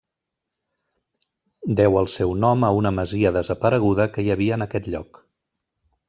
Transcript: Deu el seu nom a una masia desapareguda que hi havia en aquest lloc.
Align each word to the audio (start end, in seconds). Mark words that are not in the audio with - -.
Deu 1.79 1.99
el 2.01 2.09
seu 2.13 2.33
nom 2.45 2.65
a 2.69 2.71
una 2.77 2.91
masia 3.01 3.33
desapareguda 3.35 4.07
que 4.15 4.25
hi 4.25 4.33
havia 4.37 4.57
en 4.57 4.67
aquest 4.67 4.89
lloc. 4.95 5.21